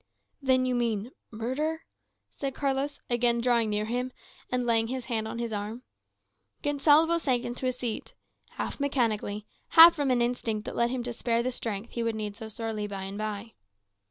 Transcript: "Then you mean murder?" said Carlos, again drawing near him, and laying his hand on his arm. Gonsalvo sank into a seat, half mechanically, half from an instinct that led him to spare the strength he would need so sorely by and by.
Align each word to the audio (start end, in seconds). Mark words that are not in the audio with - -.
"Then 0.41 0.65
you 0.65 0.73
mean 0.73 1.11
murder?" 1.29 1.83
said 2.31 2.55
Carlos, 2.55 2.99
again 3.07 3.39
drawing 3.39 3.69
near 3.69 3.85
him, 3.85 4.11
and 4.51 4.65
laying 4.65 4.87
his 4.87 5.05
hand 5.05 5.27
on 5.27 5.37
his 5.37 5.53
arm. 5.53 5.83
Gonsalvo 6.63 7.19
sank 7.19 7.45
into 7.45 7.67
a 7.67 7.71
seat, 7.71 8.15
half 8.53 8.79
mechanically, 8.79 9.45
half 9.69 9.93
from 9.93 10.09
an 10.09 10.19
instinct 10.23 10.65
that 10.65 10.75
led 10.75 10.89
him 10.89 11.03
to 11.03 11.13
spare 11.13 11.43
the 11.43 11.51
strength 11.51 11.91
he 11.91 12.01
would 12.01 12.15
need 12.15 12.35
so 12.35 12.49
sorely 12.49 12.87
by 12.87 13.03
and 13.03 13.19
by. 13.19 13.53